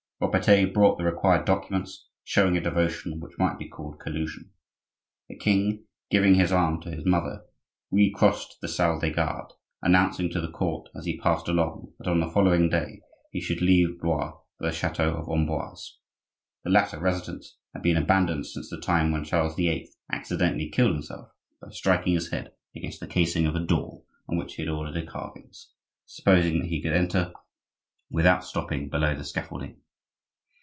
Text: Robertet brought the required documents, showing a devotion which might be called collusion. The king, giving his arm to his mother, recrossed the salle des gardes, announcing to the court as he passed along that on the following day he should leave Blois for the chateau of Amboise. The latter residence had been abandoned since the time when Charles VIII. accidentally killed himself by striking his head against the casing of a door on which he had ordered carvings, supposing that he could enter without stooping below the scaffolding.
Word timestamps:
Robertet 0.23 0.71
brought 0.71 0.99
the 0.99 1.03
required 1.03 1.45
documents, 1.47 2.07
showing 2.23 2.55
a 2.55 2.61
devotion 2.61 3.19
which 3.19 3.39
might 3.39 3.57
be 3.57 3.67
called 3.67 3.99
collusion. 3.99 4.51
The 5.27 5.35
king, 5.35 5.85
giving 6.11 6.35
his 6.35 6.51
arm 6.51 6.79
to 6.81 6.91
his 6.91 7.03
mother, 7.07 7.41
recrossed 7.89 8.57
the 8.61 8.67
salle 8.67 8.99
des 8.99 9.09
gardes, 9.11 9.55
announcing 9.81 10.29
to 10.29 10.39
the 10.39 10.51
court 10.51 10.89
as 10.95 11.05
he 11.05 11.19
passed 11.19 11.47
along 11.47 11.93
that 11.97 12.07
on 12.07 12.19
the 12.19 12.29
following 12.29 12.69
day 12.69 13.01
he 13.31 13.41
should 13.41 13.63
leave 13.63 13.99
Blois 13.99 14.33
for 14.59 14.67
the 14.67 14.71
chateau 14.71 15.15
of 15.15 15.27
Amboise. 15.27 15.97
The 16.63 16.69
latter 16.69 16.99
residence 16.99 17.57
had 17.73 17.81
been 17.81 17.97
abandoned 17.97 18.45
since 18.45 18.69
the 18.69 18.79
time 18.79 19.11
when 19.11 19.23
Charles 19.23 19.55
VIII. 19.55 19.89
accidentally 20.11 20.69
killed 20.69 20.93
himself 20.93 21.29
by 21.59 21.69
striking 21.71 22.13
his 22.13 22.29
head 22.29 22.51
against 22.75 22.99
the 22.99 23.07
casing 23.07 23.47
of 23.47 23.55
a 23.55 23.59
door 23.59 24.03
on 24.29 24.37
which 24.37 24.53
he 24.53 24.61
had 24.61 24.69
ordered 24.69 25.07
carvings, 25.07 25.71
supposing 26.05 26.59
that 26.59 26.67
he 26.67 26.79
could 26.81 26.93
enter 26.93 27.33
without 28.11 28.43
stooping 28.45 28.87
below 28.87 29.15
the 29.15 29.23
scaffolding. 29.23 29.77